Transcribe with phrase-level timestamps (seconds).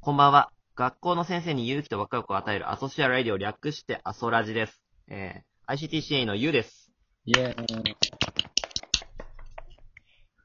[0.00, 0.52] こんばんは。
[0.76, 4.80] 学校の先生に勇気とワクワクを与えるアソシアライディを略してアソラジです。
[5.08, 6.92] えー、ICTCA のゆうです。
[7.24, 7.96] イェーイ。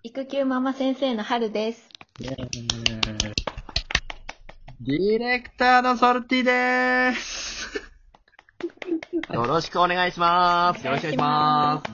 [0.01, 1.87] 育休ママ先生の春です。
[2.19, 2.49] イェーイ。
[4.81, 7.79] ディレクターのソルティでーす。
[9.31, 10.83] よろしくお願いします。
[10.83, 11.93] よろしくお願いします。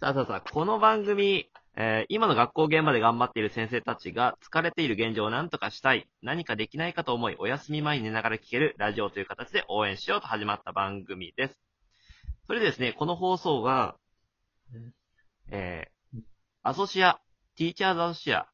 [0.00, 1.46] さあさあさあ、この番組、
[1.76, 11.58] えー今の学校現場で頑張っている先生たちが疲れている現状を何とかしたい、何かできないかと思い、お休み前に寝ながら聞けるラジオという形で応援しようと始まった番組です。
[12.46, 13.96] それでですね、この放送が、
[15.50, 15.92] えー
[16.64, 17.20] アソシア、
[17.56, 18.46] ティーチャーズアソシア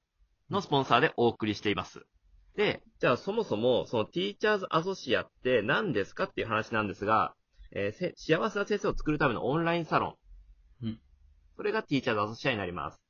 [0.48, 2.06] のスポンサーでお送りしています。
[2.56, 7.34] で、じゃあそもそも、そのティーチャーズアソシアって何ですかっていう話なんですが、
[7.72, 10.16] えーせ幸せな先生を作るためのオンラインサロ
[10.82, 10.86] ン。
[10.86, 11.00] うん。
[11.56, 13.07] それがティーチャーズアソシアになります。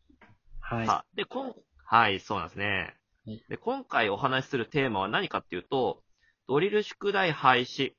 [0.71, 1.17] はい。
[1.17, 1.55] で、こん、
[1.85, 2.95] はい、そうなんですね
[3.27, 3.43] はい。
[3.49, 6.03] で、今回お話しするテーマは何かっていうと、
[6.47, 7.93] ドリル宿題廃止。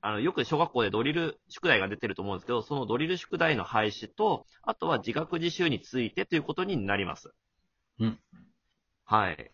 [0.00, 7.30] あの、よく小学校でドリル宿題が出てると思うんですけど、そのドリル宿題の廃止と、あとは自学自習についてということになります。
[7.98, 8.18] うん。
[9.04, 9.50] はい。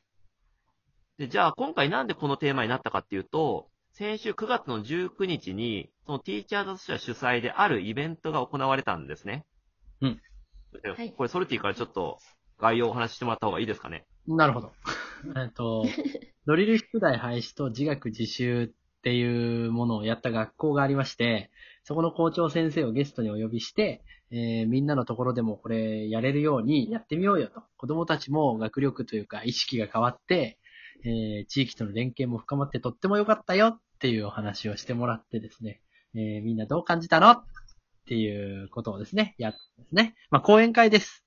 [1.18, 9.44] で、じゃあ今回なんでこのテーマになったかっていうと、先週9月の19日に、そのティーチャーズアソシア主催であるイベントが行われたんですね。
[10.00, 10.20] うん
[10.82, 10.90] で。
[10.90, 12.18] はいこれソルティからちょっと
[12.64, 14.06] 概要をお話ししてもらった方がいいですかね。
[14.26, 14.72] なるほど。
[15.36, 15.84] えっと、
[16.46, 18.70] ドリル宿題廃止と自学自習っ
[19.02, 21.50] ていうものをやった学校がありまして、
[21.82, 27.62] そこの校長先生をゲストにお呼びして、えーみんなのところでもこれやれるようにやってみようよと。
[27.76, 30.58] 子供たちも学力というか意識が変わって、
[31.04, 35.82] えー地域との連携も深まってとっても良かったよっていうお話をしてもらってですね、
[36.14, 37.44] えーみんなどう感じたのっ
[38.06, 40.14] ていうことをですね、やったんですね。
[40.30, 41.23] まあ、講演会です。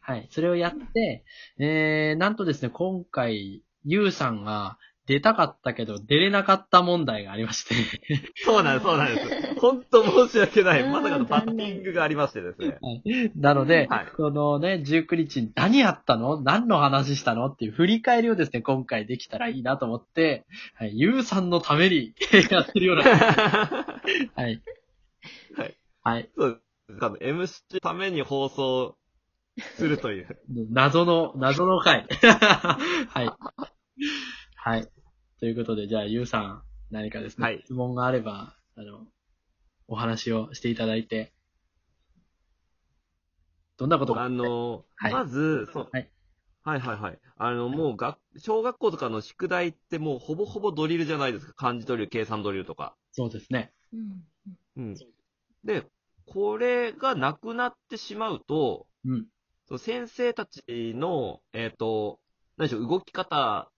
[0.00, 0.28] はい。
[0.30, 1.24] それをやって、
[1.58, 4.78] えー、なんとですね、今回、ゆうさんが
[5.10, 7.74] 出たかったけど出れなかった問題がありまして、
[8.44, 9.60] そうなんです、そうなんです。
[9.60, 10.82] 本当申し訳ない。
[10.82, 12.78] うんまさかのバッティングがありましてですね。
[13.34, 16.40] なので、はいこのね、19日に何やったの？
[16.42, 17.46] 何の話したの？
[17.46, 22.14] っていう振り返りをですね、今回できたらいいなと思って、はい、ゆうさんのために
[22.50, 23.02] やってるような、
[24.36, 24.62] はい。
[25.56, 25.76] はい。
[26.02, 26.30] はい。
[26.36, 27.00] そうです。
[27.00, 28.96] 多分 MC のために放送
[29.76, 30.38] するという。
[30.70, 32.06] 謎の、謎の回。
[33.08, 33.30] はい。
[34.56, 34.88] はい。
[35.38, 39.06] ということで、じゃあ、ゆうさん、何かですね、はい質問があれば、あの、
[39.88, 41.32] お話をしていただいて、
[43.76, 46.10] どんなことがあの、はいまず、そう、はい
[46.62, 47.18] はいはいはい。
[47.38, 51.54] あの、もう学、小学校とかの宿題ってもうほぼほぼドリルじゃないですか。
[51.54, 52.94] 漢字ドリル、計算ドリルとか。
[53.12, 53.72] そうですね。
[53.94, 54.24] うん。
[54.76, 54.94] うん。
[55.64, 55.86] で、
[56.26, 59.26] これがなくなってしまうと、うん。
[59.78, 60.62] 先生たち
[60.94, 62.20] の、えっ、と、
[62.56, 63.70] 何でしょう、動き方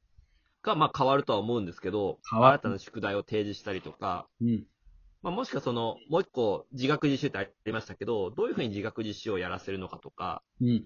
[0.63, 4.65] が、まあ変わるとは思うんですけど、変わる新たな宿題を提示したりとか、うん。
[5.23, 10.85] まあもしくはその、もう一個自学自習ってありましたけど、どういうふうに自学自習をやらせるのかとか、うん。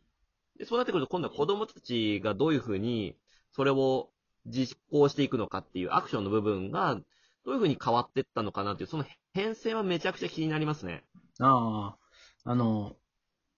[0.59, 3.17] でそうなってくると今度は子供たちがどういうふうに、
[3.53, 4.11] それを
[4.47, 6.97] 実行していくのかっていうアクションの部分が、
[7.44, 11.05] どういうふうに変わっていったのかなっていう、その変遷はめちゃくちゃ気になりますね。
[11.41, 11.97] あ
[12.44, 12.97] あ、あの、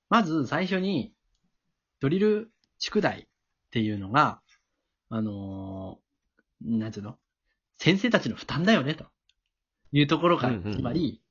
[0.09, 1.15] まず最初に、
[2.01, 3.27] ドリル宿題っ
[3.71, 4.41] ていうのが、
[5.11, 7.17] あのーなんていうの？
[7.79, 9.05] 先生たちの負担だよね、と
[9.93, 11.23] いうところからうんうんうんつまり、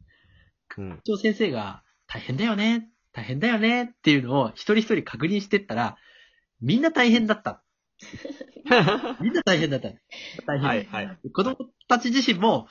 [0.77, 0.91] うん。
[0.97, 5.97] 校長先生が大変だよね、大変だよねっていうのを一人一人確認してったら、
[6.61, 7.63] みんな大変だった。
[9.21, 9.89] みんな大変だった。
[10.45, 10.67] 大変。
[10.67, 11.17] はいはい。
[11.33, 11.57] 子供
[11.87, 12.67] たち自身も、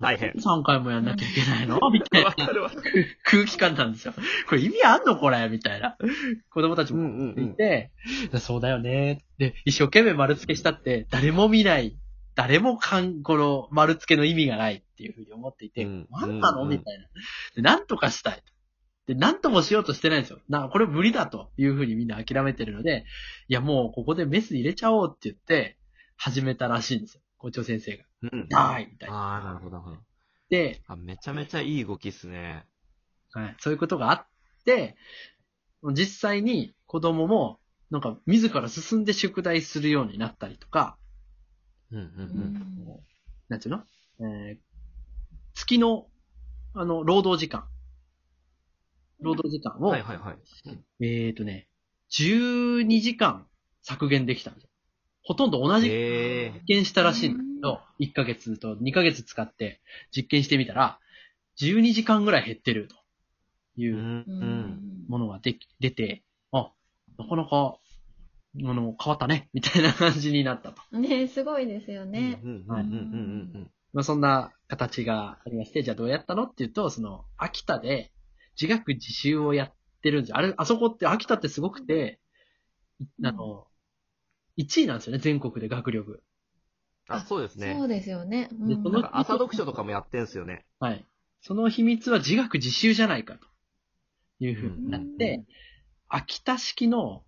[0.00, 0.30] 大変。
[0.32, 1.80] 3回もやんなきゃいけないの？
[1.90, 2.34] みたいな。
[3.24, 4.14] 空気感なんですよ。
[4.48, 5.48] これ意味あんのこれ？
[5.48, 5.96] みたいな。
[6.50, 7.44] 子供たちうんもうんうん。
[7.52, 7.90] いて、
[8.40, 9.24] そうだよね。
[9.38, 11.98] で、一生懸命丸付けしたって、誰も見ない。
[12.36, 17.04] 誰もかん、この丸付けの意味がないっていうふうに思っていて、うん何なのうんみたいな。
[17.56, 18.42] で、なんとかしたい。
[19.08, 20.38] で、なんともしようとしてないんですよ。
[20.48, 23.04] な、これ無理だというふうにみんな諦めてるので、
[23.48, 25.76] いやもうここでメス入れちゃおうって言って、
[26.16, 27.22] 始めたらしいんですよ。
[27.38, 28.04] 校長先生が。
[28.22, 28.48] うん。
[28.48, 29.16] だーいみたいな。
[29.16, 29.70] ああ、なるほど。
[29.70, 29.96] なるほど
[30.50, 32.64] で、あ、めちゃめちゃいい動きっすね。
[33.32, 33.56] はい。
[33.58, 34.26] そういうことがあっ
[34.64, 34.96] て、
[35.92, 37.60] 実際に子供も、
[37.90, 40.98] なんか、自ら進んで宿題するようになったりとか、
[41.90, 43.00] うんうんうん。
[43.48, 43.82] なんていうの？
[44.20, 44.58] えー、
[45.54, 46.06] 月の、
[46.74, 47.66] あの、労働時間。
[49.20, 50.38] 労働時間を、はいはいはい。
[51.00, 51.68] えーとね、
[52.10, 53.46] 12時間
[53.82, 54.52] 削減できた。
[55.22, 59.80] ほとんど同じえ実験したらしいんだけど、1ヶ月と2ヶ月使って
[60.14, 60.98] 実験してみたら、
[61.60, 62.96] 12時間ぐらい減ってると
[63.80, 64.24] いう。
[65.08, 66.22] ものができ、出て、
[66.52, 66.70] あ、
[67.18, 67.78] なかなか
[68.56, 70.98] あの、変わったね、みたいな感じになったと。
[70.98, 72.40] ねすごいですよね。
[72.42, 78.12] うんうんうんうんうんまあ、そんな形がありまして、じゃあどうやったのっていうと、その、秋田で
[78.60, 79.72] 自学自習をやっ
[80.02, 80.36] てるんですよ。
[80.36, 82.20] あれ、あそこって、秋田ってすごくて、
[83.00, 83.66] いあの、
[84.58, 86.22] 1位なんですよね、全国で学力。
[87.08, 87.74] あ、そうですね。
[87.74, 88.48] そうですよね。
[88.52, 90.64] うんでそのなんか朝読書とかもやってんすよね。
[90.78, 91.04] はい。
[91.40, 93.40] その秘密は自学自習じゃないかと
[94.44, 95.46] いうふうになって、うん
[96.10, 97.22] 秋田式の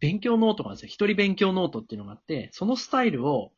[0.00, 0.88] 勉強ノートがあるんですよ。
[0.88, 3.52] 一人勉強ノートっていうのがあって、そのスタイルを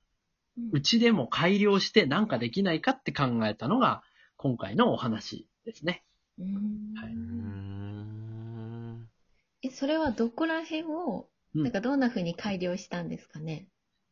[0.73, 4.03] うちでも改良してなんかできないかって考えたのが
[4.37, 6.05] 今回のお話ですね。
[6.39, 9.09] うんはいうーん。
[9.63, 13.69] え、それはどこら辺を、うんなんかどんな風に改良したんですかね？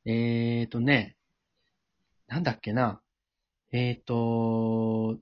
[0.07, 1.16] えーとね、
[2.29, 3.01] なんだっけな。
[3.73, 5.19] えーと、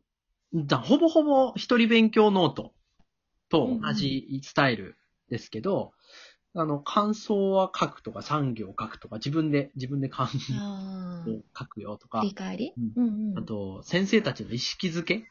[0.54, 2.72] だほぼほぼ一人勉強ノート
[3.48, 4.96] と同じスタイル
[5.28, 5.92] ですけど、
[6.54, 10.52] あの、感想は書くとか、産業書くとか、自分で、自分で感想。
[11.26, 12.74] を書くよとか振、り返り？
[12.76, 13.38] うんうんうん。
[13.38, 15.24] あと、先生たちの意識づけ？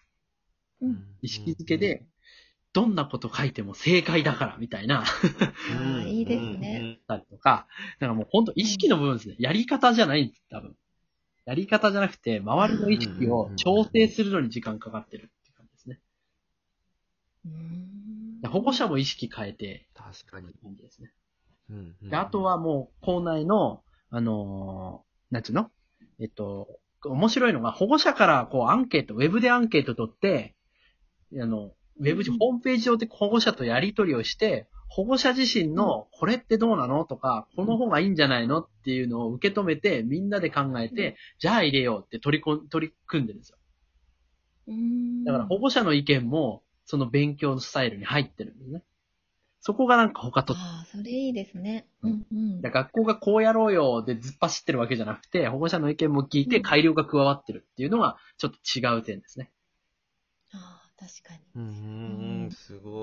[0.82, 2.06] うん意識づけで、
[2.74, 5.06] どんなこと書いても正解だから、みたいな、
[6.08, 7.00] いいですね。
[7.08, 7.68] たりとか、
[8.00, 9.36] だからもう本当意識の部分ですね。
[9.40, 10.76] やり方じゃないんです、多分。
[11.46, 16.00] やり方じゃなくて、周りの意識を調整するのに時間かかってるっていう感じですね。
[17.46, 20.54] うんで保護者も意識変えて、確かに。
[20.62, 21.12] 感じですね。
[21.70, 25.72] うんうんであとはもう、校内の、あのーなんつうの？
[26.20, 30.56] えっと、面白いのが、保護者からこうアンケート、ウェブでアンケート取って、
[31.42, 37.04] あの、ウェブホームページ上で保護者とやり取りをして、保護者自身の、これってどうなの？
[37.04, 38.62] とか、この方がいいんじゃないの？
[38.62, 43.58] っていうのを受け止めて、みんなで考えて、じゃあ入れようって取りこん、取り組んでるんですよ。
[44.68, 48.84] うんだから保護者の意見も、その勉強のスタイルに入ってるんですね。
[49.62, 51.88] そこがなんか他とああ、それいいですね。
[52.04, 52.62] うんうん。
[52.62, 59.50] 学校がこうやろうよでずっ走ってるわけじゃなくて、保護者の意見も聞いてうん改良が加わってるっていうのがちょっと違う点ですね。
[60.54, 61.40] ああ、確かに。
[61.56, 63.03] うーん、すご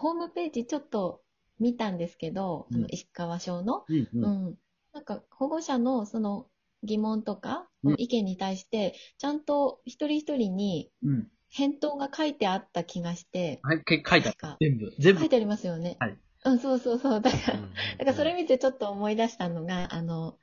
[0.00, 1.22] ホームページちょっと
[1.58, 4.26] 見たんですけど、あうんの石川省の、うんう。
[4.50, 4.58] ん。
[4.92, 6.46] なんか保護者のその
[6.82, 11.30] 疑問とか、うん意見に対して、ちゃんと一人一人にうん。
[11.50, 14.92] 返答が書いてあった気がして、はい、け書いてあ全部。
[14.98, 15.28] 全部書い。
[15.28, 15.96] てありますよね。
[15.98, 16.16] はい。
[16.44, 17.20] うん、そうそうそう。
[17.20, 20.38] だから、うんうんだからそれ見てちょっと思い出したのが、あの、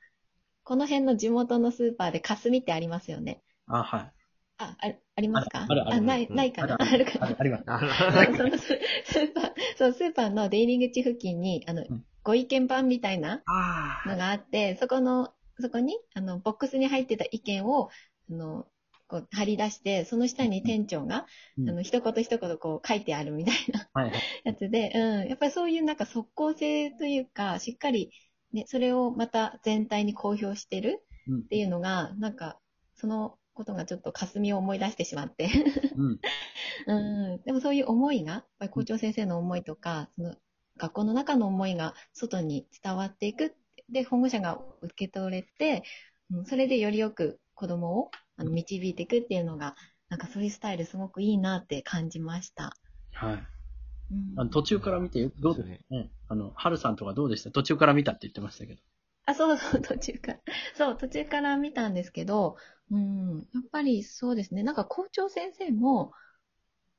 [0.64, 3.42] この辺の地元のスーパーで霞ってありますよね。
[3.66, 4.12] あ、はい。
[4.58, 5.66] あ、あありますか？
[5.68, 6.36] あるあるあるない、うん。
[6.36, 6.74] ないかな？
[6.74, 7.04] あある。
[7.04, 7.26] かな？
[7.26, 8.58] ああります。
[9.04, 12.04] ススーパー、そう、スーパーの出入り口付近に、あの、うん。
[12.24, 17.88] ご意見板みたいなあのがあって、そこの、そこに、あの、ボックスに入ってた意見を、
[18.30, 18.66] あの、
[19.06, 21.26] こう、貼り出して、その下に店長が、
[21.56, 21.70] うん。
[21.70, 24.10] あの、一言一言こう書いてあるみたいな。
[24.44, 28.10] やつで、うん、やっぱりそういうなんか即効性というか、しっかり、
[28.52, 31.40] ね、それをまた全体に公表してるうん。
[31.40, 32.58] っていうのが、なんか、
[32.94, 35.50] そのことがちょっと霞を思い出してしまって。
[35.96, 36.20] うん。
[36.86, 40.34] うん、でもそういう思いが、やっぱり校長先生の思いとか、その
[40.76, 43.56] 学校の中の思いが外に伝わっていく。
[43.90, 45.82] で、保護者が受け取れて、
[46.30, 49.74] うんそれでよりよく子供をあの導いていくっていうのが、
[50.08, 52.76] なんかそういうスタイルすごくいいなって感じました。
[53.12, 53.34] はい。
[53.34, 55.74] うんあの途中から見て、どうですか？
[55.90, 56.10] ね。
[56.28, 57.50] あの、はるさんとかどうでした？
[57.50, 58.80] 途中から見たって言ってましたけど。
[59.26, 60.38] あ、そうそう、途中から。
[60.74, 62.56] そう、途中から見たんですけど、
[62.90, 64.62] うん、やっぱりそうですね。
[64.62, 66.12] なんか校長先生も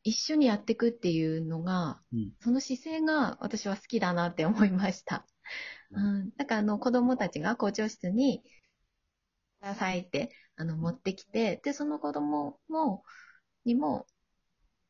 [0.04, 5.26] 一緒にやっていくっていうのが、うんその姿勢が私は好きだなって思いました。
[5.92, 8.44] うん、なんかあの子供たちが校長室に
[9.62, 13.04] くださいってあの持ってきて、で、その子供も、
[13.66, 14.06] にも、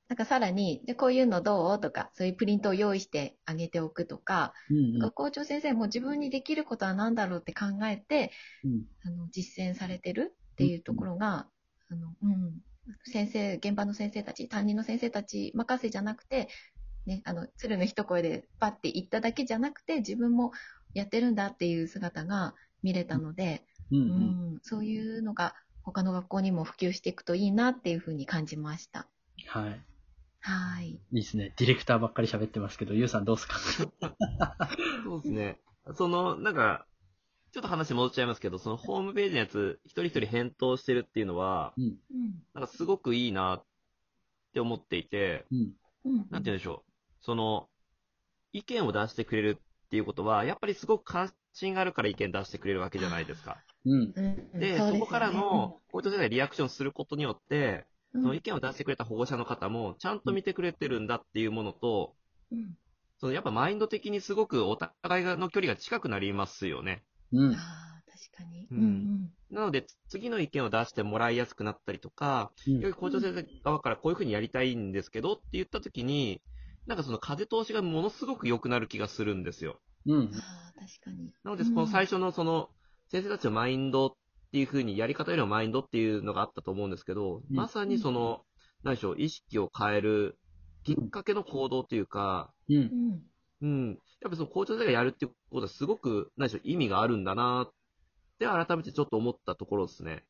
[0.10, 1.79] なんかさらに、で、こういうのどう？
[1.79, 8.32] とか、そういうプリントを用意してあげておくとか、うんなんか校長先生も自分にできることは何だろうって考えて、
[8.63, 8.86] うん。
[9.06, 11.48] あの実践されてるっていうところが、
[11.89, 12.60] あのうん、
[13.06, 16.50] 先生、現場の先生たち、担任の先生たち任せじゃなくて、
[17.06, 20.51] ね、あの鶴の一声でパッて言っただけじゃなくて、自分も
[20.94, 24.00] やってるんだっていう姿が見れたので、うん。
[24.00, 24.01] う。
[24.01, 29.08] うんん、そういうのが他の学校にも普及していくといいなっていうふうに感じました。
[29.48, 29.82] はい。
[30.42, 30.89] はい。
[30.89, 31.54] いいですね。
[31.58, 33.56] ディレクターばっかり喋ってますけど、ゆうさんどうですか？
[35.06, 35.60] そうですね。
[35.96, 36.86] その、なんか、
[37.51, 41.84] ちょっと話戻っちゃいますけど、そのホームページのやつ、一人一人返答してるっていうのは、うん。
[41.84, 42.44] うん。
[42.53, 43.65] なんかすごくいいなっ
[44.53, 45.72] て思っていて、うん。
[46.06, 46.18] うん。
[46.18, 46.91] なんて言うんでしょう。
[47.22, 47.68] その、
[48.53, 53.58] 意見を出してくれるっていうことは、やっぱりすごく関心があるから意見出してくれるわけじゃないですか。
[53.86, 53.91] うん。
[53.94, 54.22] うんで、
[54.53, 62.15] うでねそこからの、校長先生がリアクションすることによって、うんその意見を出してくれた保護者の方も、ちゃんと見てくれてるんだっていうものと、
[62.51, 62.75] うん
[63.20, 67.03] そのやっぱマインド的にすごくお互いの距離が近くなりますよね。
[67.31, 67.53] うん。
[67.55, 68.67] ああ、確かに。
[68.71, 76.41] ううんんなので、次の意見を出してもらいやすくなったりとか、うんより校長先生側からこういうふうにやりたいんですけどって言ったときに、
[76.86, 79.79] なんかその風通しがものすごく良くなる気がするんですよ。
[80.05, 80.41] うん確
[81.01, 81.31] かに。
[81.43, 82.69] なので、この最初のその、
[83.12, 84.12] 先生たちのマインドっ
[84.51, 88.45] ていうふうに、やり方よりもマインドっていうのがあったと思うんですけど、うんまさにその、
[88.83, 90.38] 何でしょう、意識を変える
[90.83, 92.95] きっかけの行動というか、うんう。
[93.15, 93.28] ん。
[93.62, 94.00] うん。
[94.22, 97.74] やっぱその校長先生がやるっていうことはすごく、何でしょう、意味があるんだなっ
[98.39, 100.24] て改めてちょっと思ったところですね。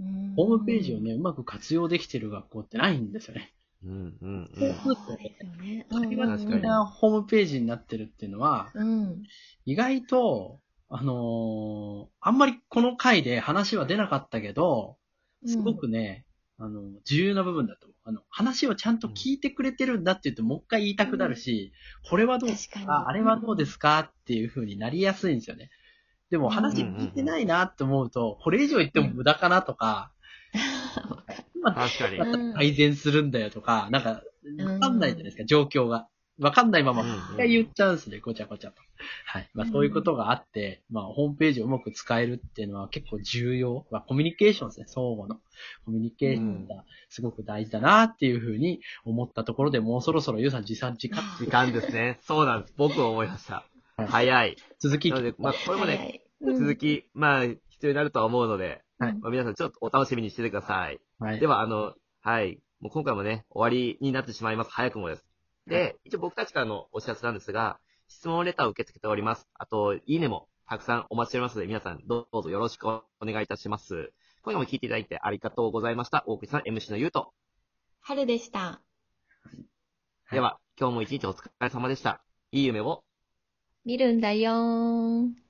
[0.00, 3.54] うんホームページをね、うまく活用できてる学校ってないんですよね。
[3.84, 4.50] うん、うん、う。
[4.56, 5.86] そうんそうですよね。
[5.90, 9.22] うん会話確かに的なホームページになってるっていうのは、うん。
[9.66, 14.96] 意外と、あのーあんまりこの回で話は出なかったけど、
[15.46, 16.24] すごくね、
[16.58, 17.93] あの、重要な部分だと思う。
[18.06, 21.72] あの、話をちゃんと聞いてくれてるんだって言ってもう一回言いたくなるし、
[22.08, 25.70] これはどうです確かあれはどうですかっていう風になりやすいんですよね？
[26.30, 30.12] でも話聞いてないなって思うと、これ以上言っても無駄かなとか、
[31.56, 32.18] 今確かに。
[32.18, 34.22] だったら改善するんだよとか、なんか、
[34.58, 36.08] わかんないじゃないですか、状況が。
[36.40, 37.04] わかんないまま、
[37.38, 38.82] 言っちゃうんですね、ごちゃごちゃと。
[39.26, 39.48] はい。
[39.54, 43.86] まあ、そういうことがあって、まあ、ホームページをうまく使えるっていうのは結構重要。
[43.90, 45.36] まあ、コミュニケーションですね、相互の。
[45.84, 51.22] コミュニケーションがすごく大事だなっていうふうに思ったところで、もうそろそろゆうさん持参時間。
[51.38, 52.18] 時間ですね。
[52.22, 52.74] そうなんです。
[52.76, 53.54] 僕も思いました。
[53.96, 54.56] はい早い。
[54.80, 61.00] 続きなので、まあ、これもね、はい続き、まあ、必要になるとは思うので、はいまあ、皆さんちょっとお楽しみにしててください。
[61.18, 61.40] はい。
[61.40, 62.60] では、あの、はい。
[62.80, 64.70] もう今回もね、終わりになってしまいます。
[64.70, 65.24] 早くもです。
[65.66, 67.78] で、一応僕たちからのお知らせなんですが、
[68.08, 69.48] 質問レターを受け付けております。
[69.54, 74.12] あと、いいねもたくさんお待ちしておりますので、皆さんどうぞよろしくお願いいたします。
[74.42, 76.24] 今夜も聞いていただいてありがとうございました。
[76.26, 77.32] 大栗さん、MC のゆうと。
[78.00, 78.82] 春でした。
[80.30, 82.22] では、今日も一日お疲れ様でした。
[82.52, 83.04] いい夢を。
[83.84, 85.43] 見るんだよーん。